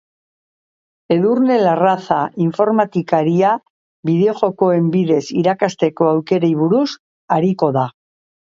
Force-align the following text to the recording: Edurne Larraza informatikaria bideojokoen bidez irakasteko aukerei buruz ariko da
Edurne 1.15 1.57
Larraza 1.63 2.17
informatikaria 2.45 3.51
bideojokoen 4.11 4.89
bidez 4.97 5.23
irakasteko 5.43 6.11
aukerei 6.17 6.53
buruz 6.65 6.87
ariko 7.41 7.71
da 7.81 7.89